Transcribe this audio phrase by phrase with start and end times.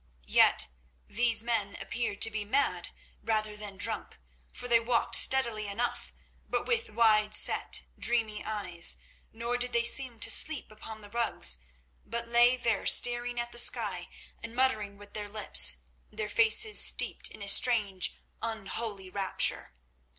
[0.33, 0.67] Yet
[1.07, 2.89] these men appeared to be mad
[3.21, 4.17] rather than drunk,
[4.51, 6.11] for they walked steadily enough,
[6.49, 8.97] but with wide set, dreamy eyes;
[9.31, 11.59] nor did they seem to sleep upon the rugs,
[12.03, 14.09] but lay there staring at the sky
[14.41, 19.71] and muttering with their lips, their faces steeped in a strange, unholy rapture.